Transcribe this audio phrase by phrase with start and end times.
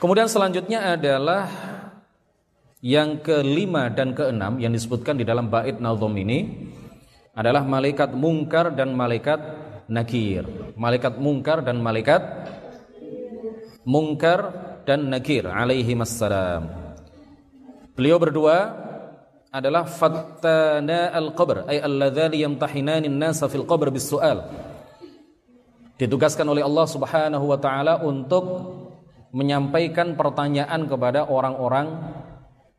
[0.00, 1.44] Kemudian selanjutnya adalah
[2.80, 6.72] yang kelima dan keenam yang disebutkan di dalam bait nazom ini
[7.36, 9.36] adalah malaikat mungkar dan malaikat
[9.92, 10.48] nakir.
[10.72, 12.24] Malaikat mungkar dan malaikat
[13.84, 14.40] mungkar
[14.88, 16.96] dan nakir alaihi wassalam.
[17.92, 18.72] Beliau berdua
[19.52, 24.48] adalah fattana al-qabr ay alladzani yamtahinani an-nasa fil qabr bis-su'al.
[26.00, 28.79] Ditugaskan oleh Allah Subhanahu wa taala untuk
[29.30, 32.14] menyampaikan pertanyaan kepada orang-orang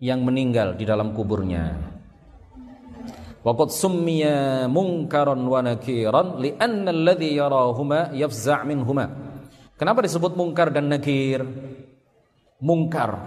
[0.02, 1.92] yang meninggal di dalam kuburnya.
[3.42, 9.10] Waqad summiya munkaran wa nakiran li'anna alladhi yarahuma yafza' minhuma.
[9.82, 11.42] Kenapa disebut mungkar dan nakir?
[12.62, 13.18] Mungkar.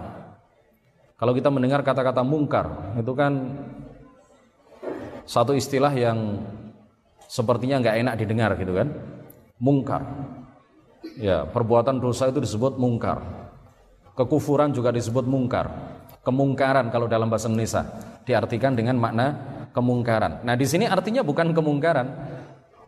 [1.19, 3.59] Kalau kita mendengar kata-kata mungkar, itu kan
[5.27, 6.39] satu istilah yang
[7.27, 8.87] sepertinya nggak enak didengar gitu kan.
[9.59, 10.03] Mungkar.
[11.15, 13.23] Ya, perbuatan dosa itu disebut mungkar.
[14.15, 15.71] Kekufuran juga disebut mungkar
[16.25, 17.85] kemungkaran kalau dalam bahasa Indonesia
[18.25, 19.37] diartikan dengan makna
[19.71, 20.41] kemungkaran.
[20.41, 22.07] Nah, di sini artinya bukan kemungkaran.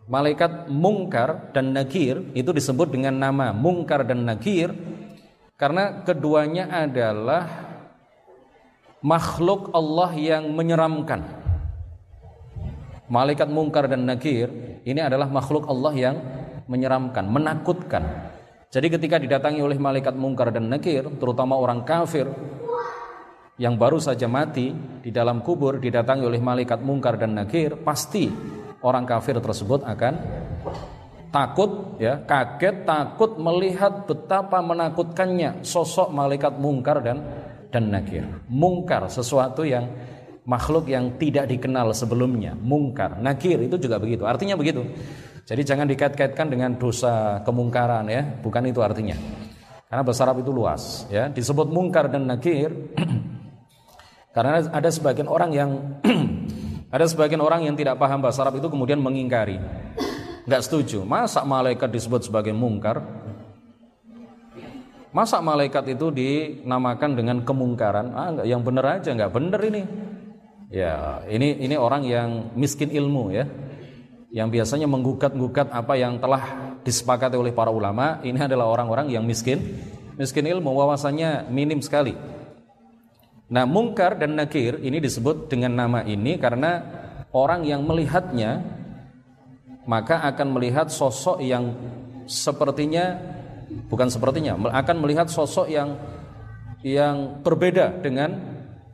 [0.08, 4.72] Malaikat mungkar dan nakir itu disebut dengan nama mungkar dan nakir
[5.60, 7.44] karena keduanya adalah
[9.04, 11.28] makhluk Allah yang menyeramkan.
[13.04, 14.48] Malaikat mungkar dan nakir
[14.88, 16.16] ini adalah makhluk Allah yang
[16.68, 18.30] menyeramkan, menakutkan.
[18.68, 22.28] Jadi ketika didatangi oleh malaikat mungkar dan nakir, terutama orang kafir,
[23.58, 24.70] yang baru saja mati
[25.02, 28.30] di dalam kubur didatangi oleh malaikat mungkar dan nakir, pasti
[28.86, 30.14] orang kafir tersebut akan
[31.34, 37.18] takut ya, kaget takut melihat betapa menakutkannya sosok malaikat mungkar dan
[37.68, 38.24] dan nakir.
[38.46, 39.90] Mungkar sesuatu yang
[40.48, 43.20] makhluk yang tidak dikenal sebelumnya, mungkar.
[43.20, 44.24] Nakir itu juga begitu.
[44.24, 44.80] Artinya begitu.
[45.48, 49.16] Jadi jangan dikait-kaitkan dengan dosa kemungkaran ya, bukan itu artinya.
[49.88, 52.68] Karena bahasa Arab itu luas ya, disebut mungkar dan nakir
[54.36, 55.70] Karena ada sebagian orang yang
[56.94, 59.56] ada sebagian orang yang tidak paham bahasa Arab itu kemudian mengingkari.
[60.44, 61.02] Enggak setuju.
[61.02, 63.02] Masa malaikat disebut sebagai mungkar?
[65.10, 68.12] Masa malaikat itu dinamakan dengan kemungkaran?
[68.12, 69.82] Ah, enggak, yang benar aja, enggak benar ini.
[70.68, 73.48] Ya, ini ini orang yang miskin ilmu ya.
[74.28, 79.80] Yang biasanya menggugat-gugat apa yang telah disepakati oleh para ulama, ini adalah orang-orang yang miskin
[80.20, 82.12] miskin ilmu, wawasannya minim sekali.
[83.48, 86.84] Nah, mungkar dan nakir ini disebut dengan nama ini karena
[87.32, 88.60] orang yang melihatnya
[89.88, 91.72] maka akan melihat sosok yang
[92.28, 93.16] sepertinya
[93.88, 95.96] bukan sepertinya akan melihat sosok yang
[96.84, 98.36] yang berbeda dengan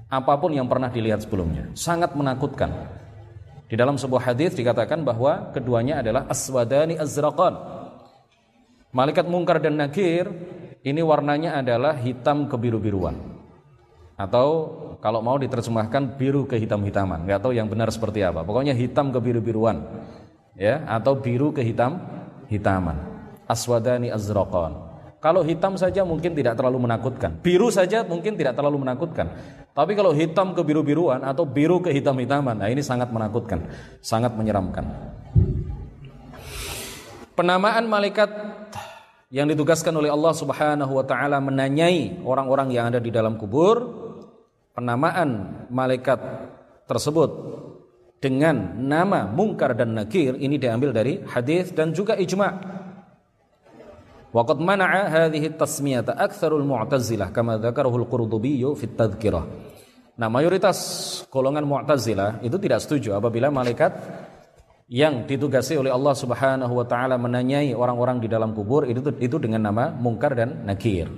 [0.07, 1.75] apa pun yang pernah dilihat sebelumnya.
[1.75, 2.94] Sangat menakutkan.
[3.75, 7.59] Di dalam sebuah hadis dikatakan bahwa keduanya adalah aswadani azraqan.
[8.95, 10.31] Malaikat mungkar dan nakir
[10.87, 13.19] ini warnanya adalah hitam kebiru-biruan.
[14.15, 14.47] Atau
[15.03, 18.47] kalau mau diterjemahkan biru kehitam-hitaman nggak tahu yang benar seperti apa.
[18.47, 19.83] Pokoknya hitam ke biru-biruan
[20.55, 21.99] ya atau biru ke hitam
[22.47, 22.95] hitaman
[23.51, 24.87] aswadani azraqan.
[25.19, 27.43] Kalau hitam saja mungkin tidak terlalu menakutkan.
[27.43, 29.35] Biru saja mungkin tidak terlalu menakutkan
[29.75, 33.67] tapi kalau hitam ke biru-biruan atau biru ke hitam-hitaman nah ini sangat menakutkan
[33.99, 34.87] sangat menyeramkan.
[37.35, 38.31] Penamaan malaikat
[39.35, 43.83] yang ditugaskan oleh Allah Subhanahu wa taala menanyai orang-orang yang ada di dalam kubur
[44.79, 46.23] penamaan malaikat
[46.87, 47.31] tersebut
[48.23, 52.84] dengan nama mungkar dan nakir ini diambil dari hadis dan juga ijma'
[54.35, 59.47] Waqad mana'a hadhihi tasmiyata aktsarul mu'tazilah kama dzakarahu al-Qurtubi fi tadhkirah
[60.15, 60.79] Nah, mayoritas
[61.27, 63.91] golongan Mu'tazilah itu tidak setuju apabila malaikat
[64.87, 69.67] yang ditugasi oleh Allah Subhanahu wa taala menanyai orang-orang di dalam kubur itu itu dengan
[69.67, 71.11] nama mungkar dan nakir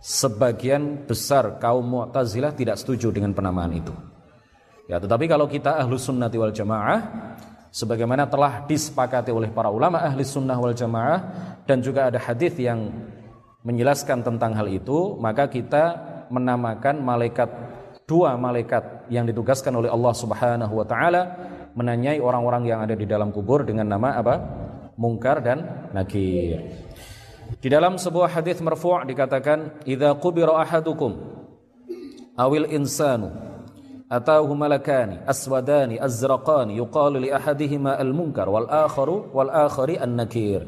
[0.00, 3.92] sebagian besar kaum Mu'tazilah tidak setuju dengan penamaan itu.
[4.88, 7.27] Ya, tetapi kalau kita ahlu sunnati wal jamaah,
[7.72, 11.20] sebagaimana telah disepakati oleh para ulama ahli sunnah wal jamaah
[11.68, 12.90] dan juga ada hadis yang
[13.66, 15.84] menjelaskan tentang hal itu, maka kita
[16.32, 17.50] menamakan malaikat
[18.08, 21.22] dua malaikat yang ditugaskan oleh Allah Subhanahu wa taala
[21.76, 24.34] menanyai orang-orang yang ada di dalam kubur dengan nama apa?
[24.98, 26.58] Mungkar dan Nakir.
[27.60, 31.16] Di dalam sebuah hadis marfu' dikatakan, "Idza qubira ahadukum
[32.38, 33.47] awil insanu
[36.00, 40.64] azraqani yuqalu li ahadihima al-munkar wal akharu wal akhari an-nakir."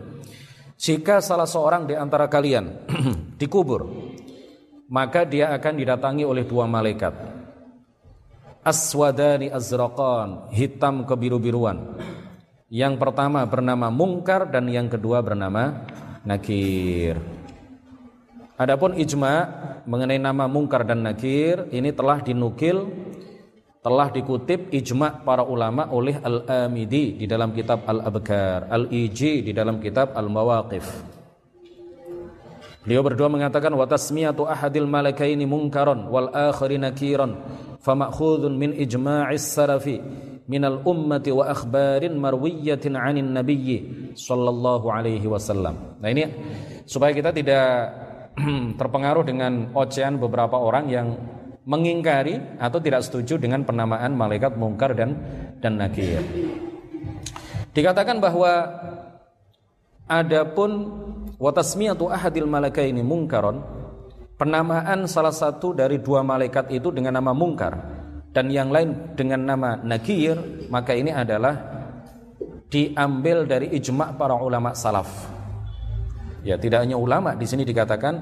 [0.81, 2.89] Jika salah seorang di antara kalian
[3.41, 3.89] dikubur,
[4.89, 7.13] maka dia akan didatangi oleh dua malaikat.
[8.61, 11.97] Aswadani azraqan, hitam kebiru-biruan.
[12.69, 15.85] Yang pertama bernama Mungkar dan yang kedua bernama
[16.25, 17.17] nakir.
[18.61, 19.49] Adapun ijma
[19.89, 23.00] mengenai nama mungkar dan nakir ini telah dinukil
[23.81, 30.13] telah dikutip ijma para ulama oleh Al-Amidi di dalam kitab Al-Abkar, Al-Iji di dalam kitab
[30.13, 30.85] Al-Mawaqif.
[32.81, 37.37] Beliau berdua mengatakan wa tasmiyatu ahadil malakaini munkaron wal akhari nakiran
[37.81, 40.01] famakhudun min ijma'is salafi
[40.49, 46.01] min al ummati wa akhbarin marwiyatin 'anin nabiyyi sallallahu alaihi wasallam.
[46.01, 46.25] Nah ini
[46.89, 47.69] supaya kita tidak
[48.81, 51.21] terpengaruh dengan ocehan beberapa orang yang
[51.71, 55.15] mengingkari atau tidak setuju dengan penamaan malaikat mungkar dan
[55.63, 56.19] dan nakir.
[57.71, 58.67] Dikatakan bahwa
[60.11, 60.71] adapun
[61.39, 63.63] watasmiyatu ahadil malakaini mungkaron
[64.35, 67.79] penamaan salah satu dari dua malaikat itu dengan nama mungkar
[68.35, 71.55] dan yang lain dengan nama nakir maka ini adalah
[72.67, 75.39] diambil dari ijma' para ulama salaf.
[76.43, 78.15] Ya, tidak hanya ulama di sini dikatakan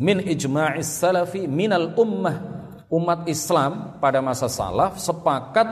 [0.00, 2.55] min ijma'is salafi minal ummah
[2.92, 5.66] umat Islam pada masa salaf sepakat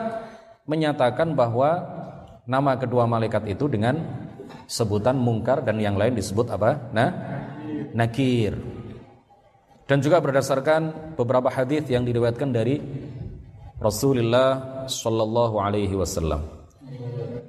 [0.67, 1.85] menyatakan bahwa
[2.49, 4.01] nama kedua malaikat itu dengan
[4.67, 6.91] sebutan mungkar dan yang lain disebut apa?
[6.93, 7.09] Nah,
[7.93, 8.57] nakir.
[9.85, 12.81] Dan juga berdasarkan beberapa hadis yang diriwayatkan dari
[13.77, 16.64] Rasulullah sallallahu alaihi wasallam.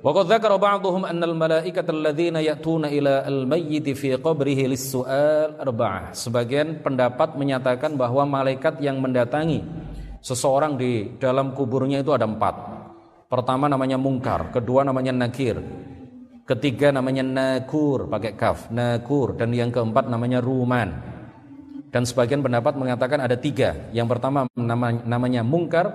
[0.05, 7.37] وقد ذكر بعضهم أن الملائكة الذين يأتون إلى الميت في قبره للسؤال أربعة sebagian pendapat
[7.37, 9.61] menyatakan bahwa malaikat yang mendatangi
[10.25, 12.55] seseorang di dalam kuburnya itu ada empat
[13.29, 15.61] pertama namanya mungkar kedua namanya nakir
[16.45, 20.93] ketiga namanya nakur pakai kaf nakur dan yang keempat namanya ruman
[21.95, 24.45] dan sebagian pendapat mengatakan ada tiga yang pertama
[25.07, 25.93] namanya mungkar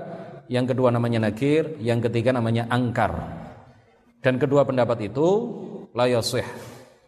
[0.48, 3.14] yang kedua namanya nakir yang ketiga namanya angkar
[4.21, 5.29] dan kedua pendapat itu
[5.97, 6.45] la yasih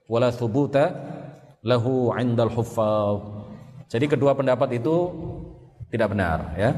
[0.09, 0.93] wala thubuta
[1.63, 3.21] lahu 'indal huffaz.
[3.93, 4.97] Jadi kedua pendapat itu
[5.93, 6.71] tidak benar ya.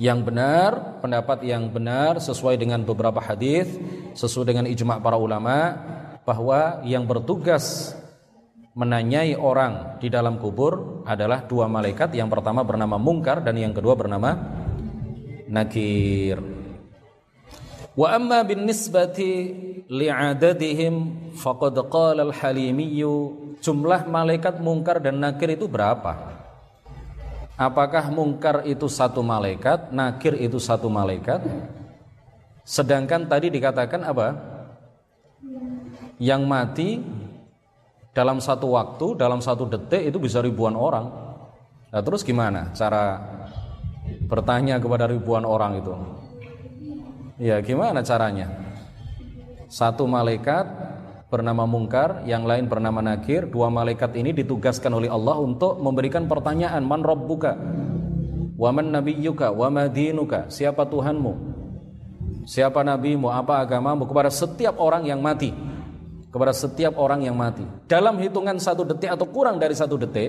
[0.00, 0.70] Yang benar,
[1.04, 3.68] pendapat yang benar sesuai dengan beberapa hadis,
[4.16, 5.76] sesuai dengan ijma' para ulama
[6.24, 7.92] bahwa yang bertugas
[8.72, 13.92] menanyai orang di dalam kubur adalah dua malaikat, yang pertama bernama Mungkar dan yang kedua
[13.92, 14.40] bernama
[15.52, 16.59] Nakir.
[18.00, 19.52] Wa amma bin nisbati
[19.92, 22.96] li'adadihim faqad qala al-Halimi
[23.60, 26.16] jumlah malaikat mungkar dan nakir itu berapa?
[27.60, 31.44] Apakah mungkar itu satu malaikat, nakir itu satu malaikat?
[32.64, 34.32] Sedangkan tadi dikatakan apa?
[36.16, 36.88] Yang mati
[38.16, 41.04] dalam satu waktu, dalam satu detik itu bisa ribuan orang.
[41.92, 43.20] Nah, terus gimana cara
[44.24, 46.19] bertanya kepada ribuan orang itu?
[47.40, 48.52] Ya, gimana caranya?
[49.72, 50.68] Satu malaikat
[51.32, 53.48] bernama Mungkar, yang lain bernama Nakir.
[53.48, 57.56] Dua malaikat ini ditugaskan oleh Allah untuk memberikan pertanyaan, "Man rabbuka?"
[58.60, 61.32] "Wa man nabiyyuka?" "Wa ma dinuka?" Siapa Tuhanmu?
[62.44, 63.32] Siapa nabimu?
[63.32, 64.04] Apa agamamu?
[64.04, 65.48] Kepada setiap orang yang mati.
[66.28, 67.64] Kepada setiap orang yang mati.
[67.88, 70.28] Dalam hitungan satu detik atau kurang dari satu detik,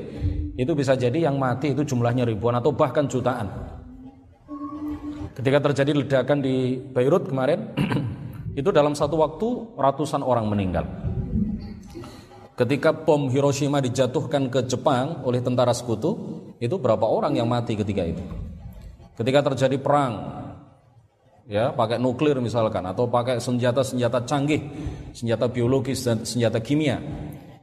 [0.55, 3.51] itu bisa jadi yang mati itu jumlahnya ribuan atau bahkan jutaan.
[5.41, 7.73] Ketika terjadi ledakan di Beirut kemarin,
[8.61, 10.85] itu dalam satu waktu ratusan orang meninggal.
[12.53, 16.13] Ketika bom Hiroshima dijatuhkan ke Jepang oleh tentara sekutu,
[16.61, 18.21] itu berapa orang yang mati ketika itu?
[19.17, 20.13] Ketika terjadi perang,
[21.49, 24.61] ya pakai nuklir misalkan atau pakai senjata-senjata canggih,
[25.09, 27.01] senjata biologis dan senjata kimia,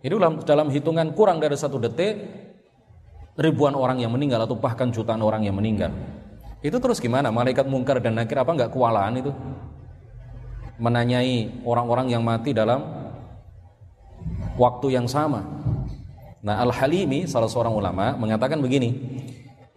[0.02, 2.26] itu dalam, dalam hitungan kurang dari satu detik
[3.38, 5.94] ribuan orang yang meninggal atau bahkan jutaan orang yang meninggal.
[6.58, 7.30] Itu terus gimana?
[7.30, 9.30] Malaikat mungkar dan nakir apa nggak kewalahan itu?
[10.78, 12.82] Menanyai orang-orang yang mati dalam
[14.58, 15.42] waktu yang sama.
[16.42, 18.94] Nah Al-Halimi salah seorang ulama mengatakan begini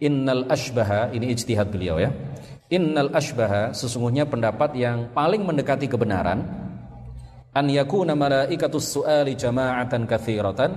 [0.02, 2.10] Innal ashbaha, ini ijtihad beliau ya
[2.70, 6.42] Innal ashbaha, sesungguhnya pendapat yang paling mendekati kebenaran
[7.52, 10.70] An yakuna malaikatus su'ali jama'atan kathiratan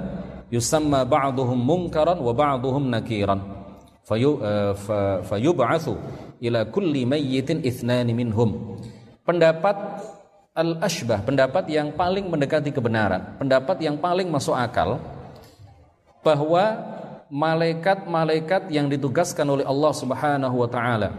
[0.49, 3.54] Yusamma ba'duhum munkaran wa ba'duhum nakiran
[5.25, 5.93] fayub'atsu
[6.41, 8.77] ila kulli mayyitin ithnani minhum.
[9.25, 10.05] Pendapat
[10.53, 15.01] al-ashbah, pendapat yang paling mendekati kebenaran, pendapat yang paling masuk akal
[16.25, 16.95] bahwa
[17.29, 21.09] malaikat-malaikat yang ditugaskan oleh Allah Subhanahu wa taala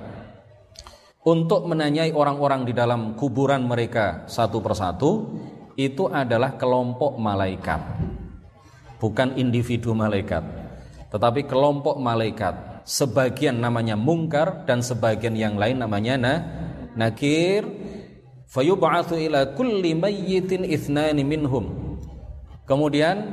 [1.26, 5.34] untuk menanyai orang-orang di dalam kuburan mereka satu persatu
[5.74, 7.82] itu adalah kelompok malaikat
[9.02, 10.46] bukan individu malaikat
[11.10, 12.54] tetapi kelompok malaikat
[12.86, 16.34] sebagian namanya mungkar dan sebagian yang lain namanya na,
[16.94, 17.66] nakir
[18.46, 21.98] fayub'atsu ila kulli mayyitin ithnani minhum
[22.62, 23.26] kemudian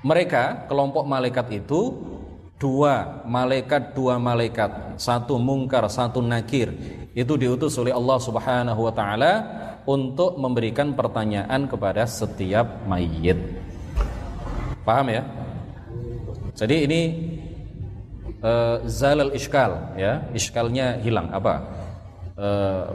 [0.00, 1.92] mereka kelompok malaikat itu
[2.56, 6.72] dua malaikat dua malaikat satu mungkar satu nakir
[7.12, 9.32] itu diutus oleh Allah Subhanahu wa taala
[9.84, 13.36] untuk memberikan pertanyaan kepada setiap mayit.
[14.82, 15.22] Paham ya?
[16.56, 17.00] Jadi ini
[18.44, 21.54] uh, zalal iskal ya, iskalnya hilang apa?
[22.36, 22.86] Uh,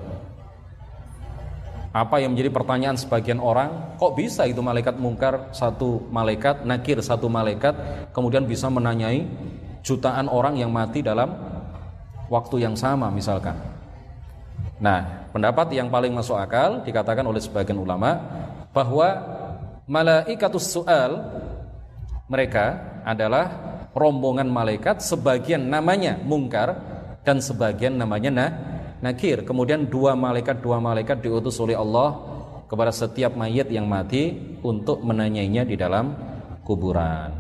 [1.90, 7.26] apa yang menjadi pertanyaan sebagian orang, kok bisa itu malaikat mungkar satu malaikat, nakir satu
[7.26, 7.74] malaikat,
[8.14, 9.26] kemudian bisa menanyai
[9.82, 11.34] jutaan orang yang mati dalam
[12.30, 13.58] waktu yang sama misalkan.
[14.78, 18.22] Nah, pendapat yang paling masuk akal dikatakan oleh sebagian ulama
[18.70, 19.10] bahwa
[19.90, 21.26] malaikatus su'al
[22.30, 23.69] mereka adalah
[24.00, 26.80] rombongan malaikat sebagian namanya mungkar
[27.28, 28.50] dan sebagian namanya nah
[29.04, 29.44] nakir.
[29.44, 32.16] Kemudian dua malaikat dua malaikat diutus oleh Allah
[32.70, 36.16] kepada setiap mayat yang mati untuk menanyainya di dalam
[36.64, 37.39] kuburan.